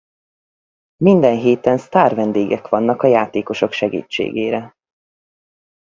[1.03, 4.75] Minden héten sztárvendégek vannak a játékosok segítségére.